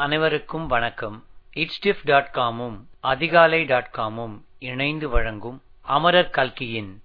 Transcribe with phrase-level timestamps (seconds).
[0.00, 1.24] அனைவருக்கும் வணக்கம்.
[1.54, 7.02] இட்ஸ்டிஃப் டாட் காமும் அதிகாலை டாட் காமும் இணைந்து வழங்கும் அமரர் கல்கியின்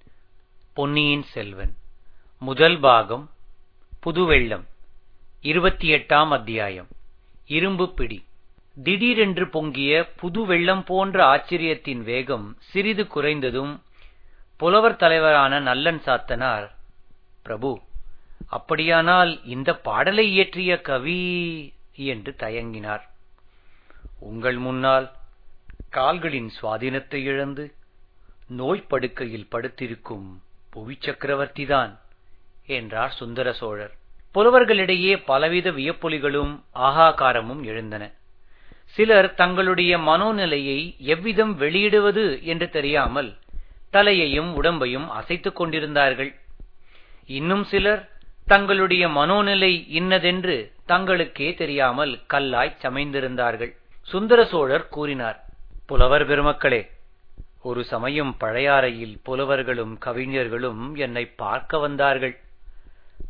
[0.73, 1.73] பொன்னியின் செல்வன்.
[2.39, 3.29] முதல் பாகம்
[4.00, 4.63] புதுவெள்ளம்
[5.42, 6.88] இருபத்தி எட்டாம் அத்தியாயம்.
[7.46, 8.26] இரும்பு பிடி.
[8.83, 13.79] திடீரென்று பொங்கிய புது வெள்ளம் போன்ற ஆச்சரியத்தின் வேகம் சிறிது குறைந்ததும்
[14.57, 16.70] புலவர் தலைவரான நல்லன் சாத்தனார்
[17.43, 17.81] பிரபு
[18.48, 23.02] அப்படியானால் இந்த பாடலை இயற்றிய கவி என்று தயங்கினார்.
[24.20, 25.12] உங்கள் முன்னால்
[25.90, 27.73] கால்களின் சுவாதீனத்தை இழந்து
[28.48, 32.00] நோய் படுக்கையில் படுத்திருக்கும் புவி சக்கரவர்த்திதான்
[32.66, 33.94] என்றார் சுந்தர சோழர்.
[34.36, 38.12] புலவர்களிடையே பலவித வியப்பொலிகளும் ஆகாகாரமும் எழுந்தன.
[38.86, 43.38] சிலர் தங்களுடைய மனோநிலையை எவ்விதம் வெளியிடுவது என்று தெரியாமல்
[43.91, 46.39] தலையையும் உடம்பையும் அசைத்துக் கொண்டிருந்தார்கள்.
[47.25, 48.09] இன்னும் சிலர்
[48.45, 53.72] தங்களுடைய மனோநிலை இன்னதென்று தங்களுக்கே தெரியாமல் கல்லாய் சமைந்திருந்தார்கள்.
[54.02, 55.45] சுந்தர சோழர் கூறினார்
[55.86, 56.81] புலவர் பெருமக்களே
[57.61, 62.36] ஒரு சமயம் பழையாறையில் புலவர்களும் கவிஞர்களும் என்னை பார்க்க வந்தார்கள்.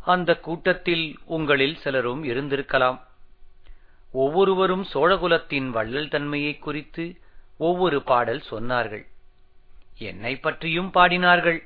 [0.06, 3.00] அந்த கூட்டத்தில் உங்களில் சிலரும் இருந்திருக்கலாம்.
[4.12, 7.06] ஒவ்வொருவரும் சோழகுலத்தின் வள்ளல் தன்மையை குறித்து
[7.58, 9.06] ஒவ்வொரு பாடல் சொன்னார்கள்.
[9.98, 11.60] என்னை பற்றியும் பாடினார்கள்.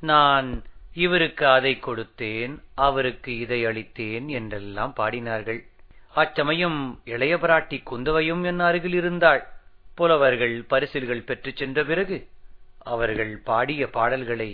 [0.00, 0.62] நான்
[1.04, 2.54] இவருக்கு அதை கொடுத்தேன்
[2.86, 5.60] அவருக்கு இதை அளித்தேன் என்றெல்லாம் பாடினார்கள்.
[6.14, 9.42] அச்சமயம் இளைய பிராட்டி குந்தவையும் என் அருகில் இருந்தாள்.
[9.94, 12.18] புலவர்கள் பரிசில்கள் பெற்றுச் சென்ற பிறகு
[12.92, 14.50] அவர்கள் பாடிய பாடல்களை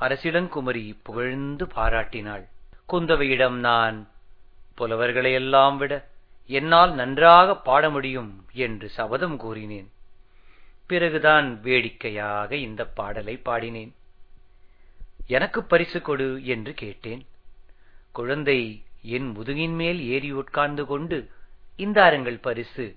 [0.00, 2.44] அரசிடங்குமரி புகழ்ந்து பாராட்டினாள்.
[2.92, 3.98] குந்தவையிடம் நான்
[4.78, 5.92] புலவர்களையெல்லாம் விட
[6.50, 8.30] என்னால் நன்றாக பாட முடியும்
[8.66, 9.88] என்று சபதம் கூறினேன்.
[10.90, 13.92] பிறகுதான் வேடிக்கையாக இந்த பாடலை பாடினேன்.
[15.28, 17.22] எனக்கு பரிசு கொடு என்று கேட்டேன்.
[18.12, 18.58] குழந்தை
[19.16, 21.18] என் முதுகின் மேல் ஏறி உட்கார்ந்து கொண்டு
[21.78, 22.96] இந்தாருங்கள் பரிசு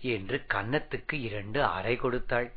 [0.00, 2.48] என்று கன்னத்துக்கு இரண்டு அறை கொடுத்தாள்.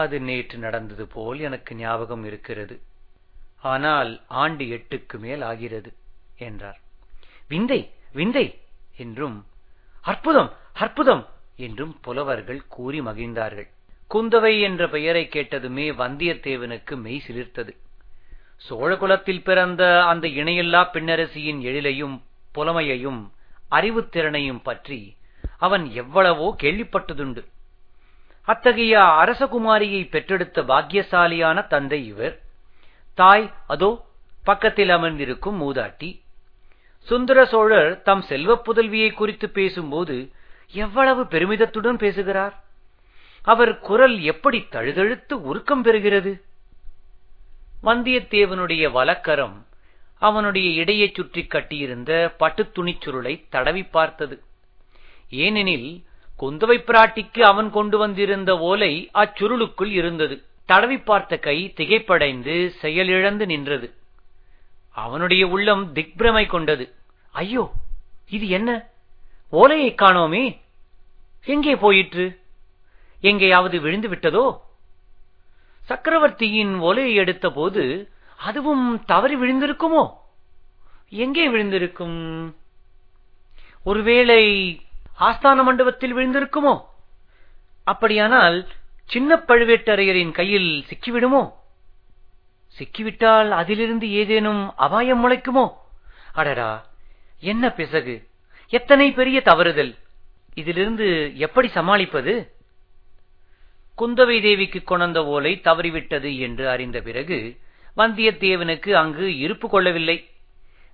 [0.00, 2.76] அது நேற்று நடந்தது போல் எனக்கு ஞாபகம் இருக்கிறது.
[3.72, 4.10] ஆனால்
[4.42, 5.90] ஆண்டு எட்டுக்கு மேல் ஆகிறது
[6.36, 6.80] என்றார்.
[7.48, 7.80] விந்தை
[8.12, 8.46] விந்தை
[8.96, 9.38] என்றும்
[10.04, 11.24] அற்புதம் அற்புதம்
[11.56, 13.68] என்றும் புலவர்கள் கூறி மகிழ்ந்தார்கள்.
[14.10, 17.72] குந்தவை என்ற பெயரை கேட்டதுமே வந்தியத்தேவனுக்கு மெய் சிலிர்த்தது.
[18.68, 22.16] சோழகுலத்தில் பிறந்த அந்த இணையில்லா பெண்ணரசியின் எழிலையும்
[22.54, 23.20] புலமையையும்
[23.70, 25.16] அறிவுத்திறனையும் பற்றி
[25.58, 27.42] அவன் எவ்வளவோ கேள்விப்பட்டதுண்டு.
[28.44, 32.40] அத்தகைய அரசகுமாரியை பெற்றெடுத்த பாக்கியசாலியான தந்தை இவர்.
[33.14, 33.90] தாய் அதோ
[34.44, 36.10] பக்கத்தில் அமர்ந்திருக்கும் மூதாட்டி.
[37.08, 40.16] சுந்தர சோழர் தம் செல்வ புதல்வியை குறித்து பேசும்போது
[40.72, 42.54] எவ்வளவு பெருமிதத்துடன் பேசுகிறார்.
[43.42, 46.32] அவர் குரல் எப்படி தழுதழுத்து உருக்கம் பெறுகிறது?
[47.84, 49.66] வந்தியத்தேவனுடைய வலக்கரம்
[50.18, 54.42] அவனுடைய இடையை சுற்றி கட்டியிருந்த பட்டுத் துணிச் சுருளை தடவி பார்த்தது.
[55.30, 56.04] ஏனெனில்
[56.38, 60.42] குந்தவை பிராட்டிக்கு அவன் கொண்டு வந்திருந்த ஓலை அச்சுருளுக்குள் இருந்தது.
[60.66, 63.94] தடவி பார்த்த கை திகைப்படைந்து செயலிழந்து நின்றது.
[64.92, 66.94] அவனுடைய உள்ளம் திக்பிரமை கொண்டது.
[67.32, 67.72] ஐயோ
[68.28, 68.88] இது என்ன?
[69.50, 70.60] ஓலையை காணோமே.
[71.44, 72.40] எங்கே போயிற்று?
[73.20, 74.63] எங்கேயாவது விழுந்து விட்டதோ?
[75.84, 80.10] சக்கரவர்த்தியின் ஒலையை எடுத்த போது அதுவும் தவறி விழுந்திருக்குமோ?
[81.08, 82.54] எங்கே விழுந்திருக்கும்?
[83.84, 84.80] ஒருவேளை
[85.18, 86.84] ஆஸ்தான மண்டபத்தில் விழுந்திருக்குமோ?
[87.84, 88.68] அப்படியானால்
[89.04, 91.52] சின்ன பழுவேட்டரையரின் கையில் சிக்கிவிடுமோ?
[92.78, 95.72] சிக்கிவிட்டால் அதிலிருந்து ஏதேனும் அபாயம் முளைக்குமோ?
[96.32, 96.86] அடடா
[97.40, 98.28] என்ன பிசகு?
[98.68, 99.94] எத்தனை பெரிய தவறுதல்?
[100.54, 102.53] இதிலிருந்து எப்படி சமாளிப்பது?
[103.98, 107.56] குந்தவை தேவிக்கு கொணர்ந்த ஓலை தவறிவிட்டது என்று அறிந்த பிறகு
[107.96, 110.28] வந்தியத்தேவனுக்கு அங்கு இருப்பு கொள்ளவில்லை.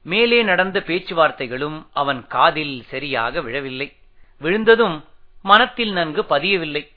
[0.03, 3.93] மேலே நடந்த பேச்சுவார்த்தைகளும் அவன் காதில் சரியாக விழவில்லை.
[4.39, 5.05] விழுந்ததும்
[5.43, 6.89] மனத்தில் நன்கு பதியவில்லை.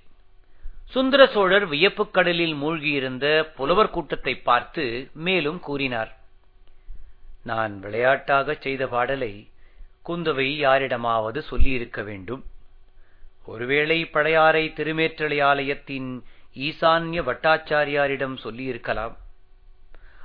[0.86, 6.18] சுந்தர சோழர் வியப்புக் கடலில் மூழ்கியிருந்த புலவர் கூட்டத்தை பார்த்து மேலும் கூறினார்
[7.44, 9.47] நான் விளையாட்டாகச் செய்த பாடலை
[10.08, 12.44] குந்தவை யாரிடமாவது சொல்லியிருக்க வேண்டும்.
[13.45, 16.23] ஒருவேளை பழையாறை திருமேற்றலை ஆலயத்தின்
[16.55, 19.16] ஈசான்ய வட்டாச்சாரியாரிடம் சொல்லியிருக்கலாம்.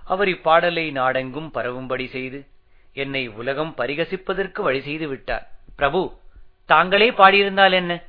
[0.04, 2.46] அவர் இப்பாடலை நாடெங்கும் பரவும்படி செய்து
[2.92, 5.48] என்னை உலகம் பரிகசிப்பதற்கு வழி செய்து விட்டார்.
[5.76, 6.18] பிரபு
[6.66, 8.02] தாங்களே பாடியிருந்தால் என்ன?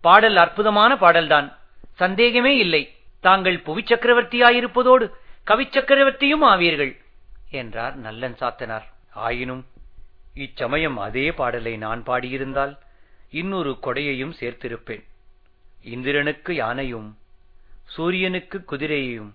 [0.00, 1.56] பாடல் அற்புதமான பாடல்தான்.
[1.94, 2.94] சந்தேகமே இல்லை.
[3.20, 5.10] தாங்கள் புவி சக்கரவர்த்தியாயிருப்பதோடு
[5.46, 6.92] கவிச்சக்கரவர்த்தியும் ஆவீர்கள்
[7.50, 8.86] என்றார் நல்லன் சாத்தனார்.
[9.10, 9.66] ஆயினும்
[10.34, 12.78] இச்சமயம் அதே பாடலை நான் பாடியிருந்தால்
[13.30, 15.04] இன்னொரு கொடையையும் சேர்த்திருப்பேன்.
[15.82, 17.18] இந்திரனுக்கு யானையும்
[17.84, 19.32] சூரியனுக்கு குதிரையையும்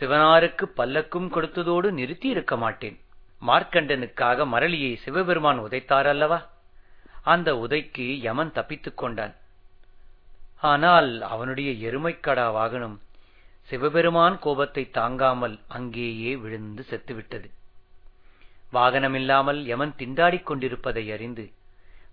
[0.00, 2.98] சிவனாருக்கு பல்லக்கும் கொடுத்ததோடு நிறுத்தி இருக்க மாட்டேன்.
[3.46, 6.38] மார்க்கண்டனுக்காக மரளியை சிவபெருமான் உதைத்தார் அல்லவா
[7.22, 9.34] அந்த உதைக்கு யமன் தப்பித்துக் கொண்டான்.
[10.58, 13.00] ஆனால் அவனுடைய எருமைக்கடா வாகனம்
[13.62, 17.48] சிவபெருமான் கோபத்தை தாங்காமல் அங்கேயே விழுந்து செத்துவிட்டது.
[18.72, 21.52] வாகனமில்லாமல் யமன் திண்டாடிக் கொண்டிருப்பதை அறிந்து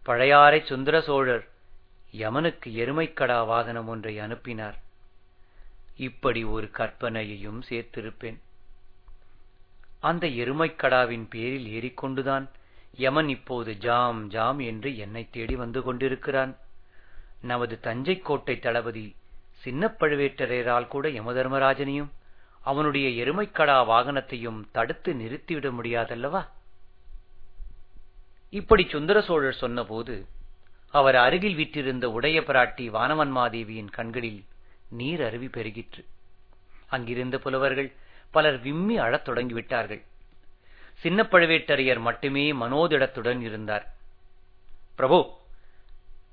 [0.03, 1.49] பழையாறை சுந்தர சோழர்
[2.11, 4.77] யமனுக்கு எருமைக்கடா வாகனம் ஒன்றை அனுப்பினார்.
[5.95, 8.39] இப்படி ஒரு கற்பனையையும் சேர்த்திருப்பேன்.
[9.99, 12.49] அந்த எருமைக்கடாவின் பேரில் ஏறிக்கொண்டுதான்
[12.97, 16.57] யமன் இப்போது ஜாம் ஜாம் என்று என்னை தேடி வந்து கொண்டிருக்கிறான்.
[17.41, 19.15] நமது தஞ்சை கோட்டை தளபதி
[19.51, 22.09] சின்ன பழுவேட்டரையரால் கூட யமதர்மராஜனையும்
[22.63, 26.47] அவனுடைய எருமைக்கடா வாகனத்தையும் தடுத்து நிறுத்திவிட முடியாதல்லவா?
[28.51, 30.25] இப்படி சுந்தர சோழர் சொன்னபோது
[30.91, 34.45] அவர் அருகில் விற்றிருந்த உடைய பிராட்டி வானவன்மாதேவியின் கண்களில்
[34.89, 36.05] நீர் அருவி பெருகிற்று.
[36.87, 37.93] அங்கிருந்த புலவர்கள்
[38.31, 40.01] பலர் விம்மி அழத் தொடங்கிவிட்டார்கள்.
[40.93, 43.85] சின்ன பழுவேட்டரையர் மட்டுமே மனோதிடத்துடன் இருந்தார்.
[44.95, 45.37] பிரபு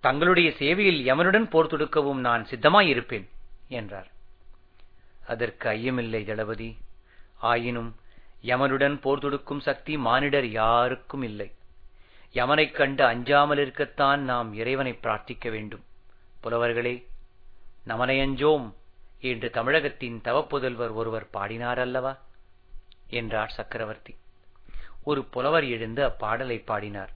[0.00, 3.28] தங்களுடைய சேவையில் எவனுடன் போர் தொடுக்கவும் நான் சித்தமாயிருப்பேன்
[3.68, 4.10] என்றார்.
[5.26, 6.76] அதற்கு ஐயமில்லை தளபதி.
[7.36, 7.96] ஆயினும்
[8.42, 11.52] யமனுடன் போர் தொடுக்கும் சக்தி மானிடர் யாருக்கும் இல்லை.
[12.34, 15.84] யமனைக் கண்டு அஞ்சாமல் இருக்கத்தான் நாம் இறைவனை பிரார்த்திக்க வேண்டும்.
[16.42, 17.04] புலவர்களே
[17.86, 18.72] நமனையஞ்சோம்
[19.20, 22.18] என்று தமிழகத்தின் தவப்புதல்வர் ஒருவர் பாடினார் அல்லவா
[23.08, 24.16] என்றார் சக்கரவர்த்தி.
[25.04, 27.12] ஒரு புலவர் எழுந்து அப்பாடலை பாடினார்.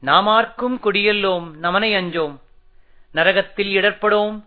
[0.00, 2.40] நாமார்க்கும் குடியல்லோம் நமனை அஞ்சோம்
[3.14, 4.44] நரகத்தில் இடர்படோம்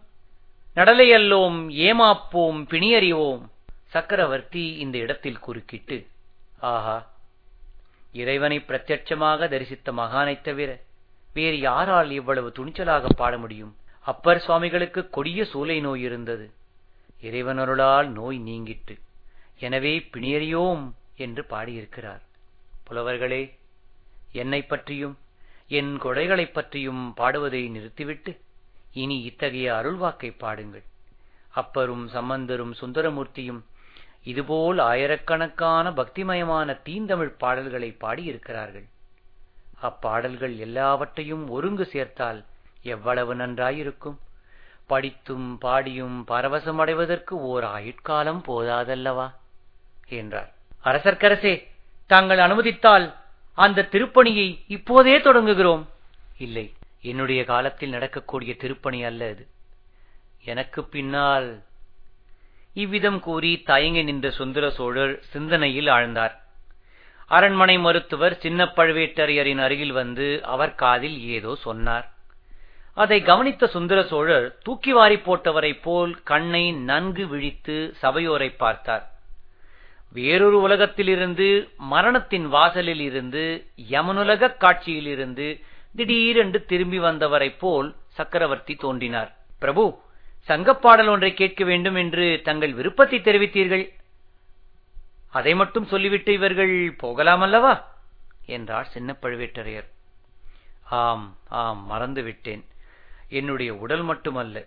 [0.76, 3.44] நடலையல்லோம் ஏமாப்போம் பிணியறிவோம்.
[3.86, 6.08] சக்கரவர்த்தி இந்த இடத்தில் குறுக்கிட்டு
[6.60, 7.14] ஆஹா
[8.16, 10.70] இறைவனை பிரத்யட்சமாக தரிசித்த மகானைத் தவிர
[11.34, 13.74] வேறு யாரால் இவ்வளவு துணிச்சலாக பாட முடியும்?
[14.06, 16.46] அப்பர் சுவாமிகளுக்கு கொடிய சூலை நோய் இருந்தது.
[17.22, 18.96] இறைவனருளால் நோய் நீங்கிட்டு
[19.60, 20.84] எனவே பிணியறியோம்
[21.16, 22.24] என்று பாடியிருக்கிறார்.
[22.88, 23.44] புலவர்களே
[24.32, 25.16] என்னை பற்றியும்
[25.70, 28.32] என் கொடைகளைப் பற்றியும் பாடுவதை நிறுத்திவிட்டு
[28.94, 30.86] இனி இத்தகைய அருள்வாக்கை பாடுங்கள்.
[31.56, 33.62] அப்பரும் சம்பந்தரும் சுந்தரமூர்த்தியும்
[34.26, 38.86] இதுபோல் ஆயிரக்கணக்கான பக்திமயமான தீந்தமிழ் பாடல்களை பாடியிருக்கிறார்கள்.
[39.82, 42.46] அப்பாடல்கள் எல்லாவற்றையும் ஒருங்கு சேர்த்தால்
[42.82, 44.18] எவ்வளவு நன்றாயிருக்கும்.
[44.88, 49.32] படித்தும் பாடியும் பரவசம் அடைவதற்கு ஓர் ஆயுட்காலம் போதாதல்லவா?
[50.08, 50.54] என்றார்.
[50.84, 51.68] அரசர்க்கரசே
[52.08, 53.16] தாங்கள் அனுமதித்தால்
[53.54, 55.86] அந்த திருப்பணியை இப்போதே தொடங்குகிறோம்.
[56.38, 59.48] இல்லை என்னுடைய காலத்தில் நடக்கக்கூடிய திருப்பணி அல்ல இது.
[60.44, 61.64] எனக்கு பின்னால்
[62.76, 66.32] இவ்விதம் கூறி தயங்கி நின்ற சுந்தர சோழர் சிந்தனையில் ஆழ்ந்தார்.
[67.28, 72.14] அரண்மனை மருத்துவர் சின்ன பழுவேட்டரையரின் அருகில் வந்து அவர் காதில் ஏதோ சொன்னார்.
[72.94, 79.10] அதை கவனித்த சுந்தர சோழர் தூக்கி வாரி போட்டவரைப் போல் கண்ணை நன்கு விழித்து சபையோரை பார்த்தார்.
[80.14, 85.62] வேறொரு உலகத்திலிருந்து மரணத்தின் வாசலில் இருந்து யமனுலகக் காட்சியிலிருந்து
[85.96, 89.36] திடீரென்று திரும்பி வந்தவரைப் போல் சக்கரவர்த்தி தோன்றினார்.
[89.60, 90.04] பிரபு
[90.48, 93.86] சங்கப்பாடல் ஒன்றை கேட்க வேண்டும் என்று தங்கள் விருப்பத்தை தெரிவித்தீர்கள்.
[95.30, 97.74] அதை மட்டும் சொல்லிவிட்டு இவர்கள் போகலாம் அல்லவா?
[98.46, 99.88] என்றார் சின்ன பழுவேட்டரையர்
[100.84, 102.64] ஆம் ஆம் மறந்துவிட்டேன்.
[103.30, 104.66] என்னுடைய உடல் மட்டுமல்ல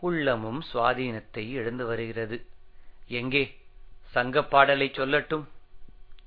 [0.00, 2.46] உள்ளமும் சுவாதீனத்தை இழந்து வருகிறது.
[3.08, 3.42] எங்கே?
[4.14, 5.44] சங்கப்பாடலை சொல்லட்டும்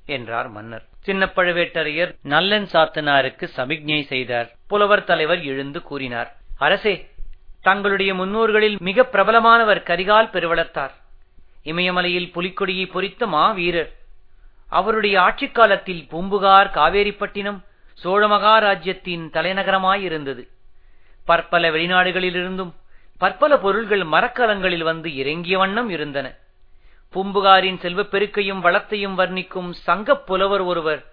[0.06, 0.86] என்றார் மன்னர்.
[1.00, 4.50] சின்ன பழுவேட்டரையர் நல்லன் சாத்தனாருக்கு சமிக்ஞை செய்தார்.
[4.68, 6.94] புலவர் தலைவர் எழுந்து கூறினார் அரசே
[7.64, 10.94] தங்களுடைய முன்னோர்களில் மிக பிரபலமானவர் கரிகால் பெருவளத்தார்.
[11.64, 13.92] இமயமலையில் புலிக்கொடியை பொறித்த மா வீரர்
[14.70, 17.60] அவருடைய ஆட்சிக் காலத்தில் பூம்புகார் காவேரிப்பட்டினம்
[17.94, 20.48] சோழ மகாராஜ்யத்தின் தலைநகரமாயிருந்தது.
[21.26, 22.74] பற்பல வெளிநாடுகளிலிருந்தும்
[23.18, 26.34] பற்பல பொருள்கள் மரக்கலங்களில் வந்து இறங்கிய வண்ணம் இருந்தன.
[27.14, 31.04] பூம்புகாரின் செல்வப் பெருக்கையும் வளத்தையும் வர்ணிக்கும் சங்கப் புலவர் ஒருவர்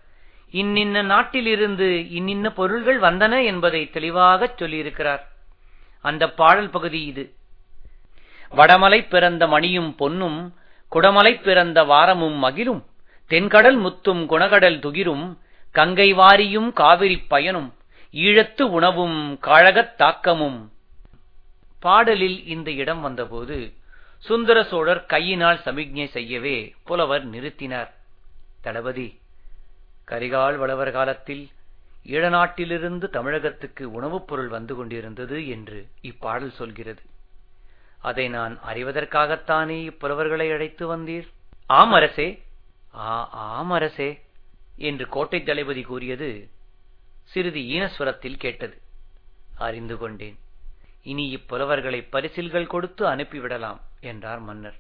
[0.51, 5.21] இன்னின்ன நாட்டிலிருந்து இன்னின்ன பொருள்கள் வந்தன என்பதை தெளிவாகச் சொல்லியிருக்கிறார்.
[6.01, 7.35] அந்த பாடல் பகுதி இது.
[8.51, 10.55] வடமலை பிறந்த மணியும் பொன்னும்
[10.93, 12.85] குடமலை பிறந்த வாரமும் மகிழும்
[13.29, 15.39] தென்கடல் முத்தும் குணகடல் துகிரும்
[15.73, 17.75] கங்கை வாரியும் காவிரி பயனும்
[18.13, 20.73] ஈழத்து உணவும் காழகத் தாக்கமும்.
[21.81, 23.73] பாடலில் இந்த இடம் வந்தபோது
[24.19, 27.91] சுந்தர சோழர் கையினால் சமிக்ஞை செய்யவே புலவர் நிறுத்தினார்.
[28.63, 29.19] தளபதி
[30.09, 31.51] கரிகால் வளவர் காலத்தில்
[32.05, 37.03] ஈழநாட்டிலிருந்து தமிழகத்துக்கு உணவுப் பொருள் வந்து கொண்டிருந்தது என்று இப்பாடல் சொல்கிறது.
[37.99, 41.29] அதை நான் அறிவதற்காகத்தானே இப்புலவர்களை அழைத்து வந்தீர்?
[41.67, 42.43] ஆம் அரசே
[42.95, 44.23] ஆ ஆம் அரசே
[44.77, 46.49] என்று கோட்டைத் தளபதி கூறியது
[47.25, 48.81] சிறிது ஈனஸ்வரத்தில் கேட்டது.
[49.55, 50.39] அறிந்து கொண்டேன்.
[51.03, 54.75] இனி இப்புலவர்களை பரிசில்கள் கொடுத்து அனுப்பிவிடலாம் என்றார் மன்னர்.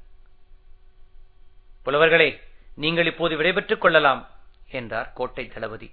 [1.84, 2.40] புலவர்களே
[2.74, 4.28] நீங்கள் இப்போது விடைபெற்றுக் கொள்ளலாம்
[4.70, 5.90] என்றார் கோட்டை தளபதி.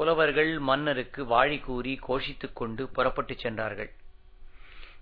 [0.00, 3.92] புலவர்கள் மன்னருக்கு வாழி கூறி கோஷித்துக் கொண்டு புறப்பட்டுச் சென்றார்கள்.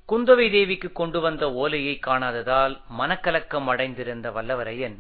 [0.09, 4.97] குந்தவை தேவிக்கு கொண்டு வந்த ஓலையை காணாததால் மனக்கலக்கம் அடைந்திருந்த வல்லவரையன்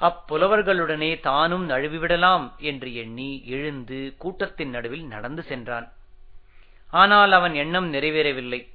[0.00, 5.92] அப்புலவர்களுடனே தானும் நழுவிவிடலாம் என்று எண்ணி எழுந்து கூட்டத்தின் நடுவில் நடந்து சென்றான்.
[6.90, 8.68] ஆனால் அவன் எண்ணம் நிறைவேறவில்லை.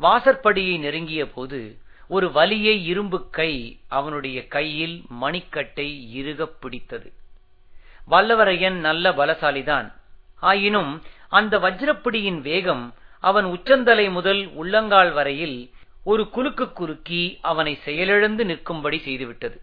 [0.00, 7.12] வாசற்படியை நெருங்கிய போது ஒரு வலிய இரும்பு கை அவனுடைய கையில் மணிக்கட்டை இறுகப் பிடித்தது.
[8.10, 9.92] வல்லவரையன் நல்ல பலசாலிதான்.
[10.40, 15.70] ஆயினும் அந்த வஜ்ரப்பிடியின் வேகம் அவன் உச்சந்தலை முதல் உள்ளங்கால் வரையில்
[16.04, 19.58] ஒரு குலுக்கு குறுக்கி அவனை செயலிழந்து நிற்கும்படி செய்துவிட்டது.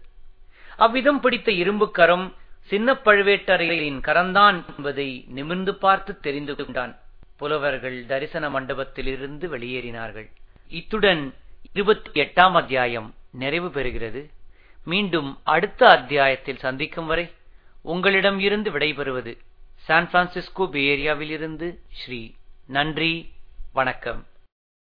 [0.76, 6.98] அவ்விதம் பிடித்த இரும்புக்கரம் சின்ன பழுவேட்டரையரின் கரந்தான் என்பதை நிமிர்ந்து பார்த்து தெரிந்து கொண்டான்.
[7.36, 10.28] புலவர்கள் தரிசன மண்டபத்திலிருந்து வெளியேறினார்கள்.
[10.68, 11.34] இத்துடன்
[11.72, 14.26] இருபத்தி எட்டாம் அத்தியாயம் நிறைவு பெறுகிறது.
[14.84, 17.30] மீண்டும் அடுத்த அத்தியாயத்தில் சந்திக்கும் வரை
[17.82, 19.38] உங்களிடம் இருந்து விடைபெறுவது
[19.76, 22.32] சான் பிரான்சிஸ்கோ பே ஏரியாவில் இருந்து ஸ்ரீ.
[22.66, 23.32] நன்றி.
[23.72, 24.26] வணக்கம்.